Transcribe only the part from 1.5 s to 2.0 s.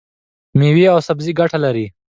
لري.